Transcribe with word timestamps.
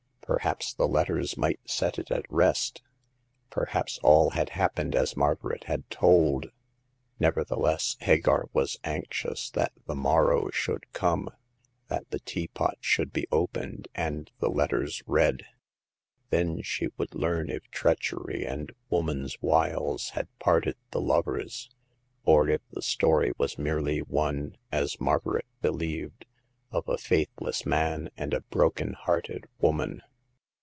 Perhaps 0.31 0.75
the 0.75 0.87
letters 0.87 1.35
might 1.37 1.59
set 1.69 1.99
it 1.99 2.09
at 2.09 2.25
rest; 2.29 2.81
perhaps 3.49 3.99
all 4.01 4.29
had 4.29 4.51
happened 4.51 4.95
as 4.95 5.17
Margaret 5.17 5.65
had 5.65 5.89
told. 5.89 6.51
Nevertheless, 7.19 7.97
Hagar 7.99 8.45
was 8.53 8.79
anxious 8.85 9.49
that 9.49 9.73
the 9.87 9.95
morrow 9.95 10.49
should 10.49 10.89
come— 10.93 11.31
that 11.89 12.09
the 12.11 12.11
1 12.11 12.11
68 12.11 12.11
Hagar 12.11 12.11
of 12.11 12.11
the 12.11 12.17
Pawn 12.17 12.21
Shop. 12.23 12.25
teapot 12.25 12.77
should 12.79 13.11
be 13.11 13.27
opened 13.29 13.87
and 13.93 14.31
the 14.39 14.47
letters 14.49 15.03
read. 15.05 15.43
Then 16.29 16.61
she 16.61 16.87
would 16.97 17.13
learn 17.13 17.49
if 17.49 17.67
treachery 17.69 18.45
and 18.45 18.71
woman's 18.89 19.35
wiles 19.41 20.11
had 20.11 20.29
parted 20.39 20.77
the 20.91 21.01
lovers, 21.01 21.69
or 22.23 22.47
if 22.47 22.61
the 22.71 22.81
story 22.81 23.33
was 23.37 23.57
merely 23.57 23.99
one— 23.99 24.55
as 24.71 25.01
Margaret 25.01 25.45
believed— 25.61 26.25
of 26.71 26.87
a 26.87 26.97
faithless 26.97 27.65
man 27.65 28.09
and 28.15 28.33
a 28.33 28.39
broken 28.43 28.93
hearted 28.93 29.49
woman. 29.59 30.01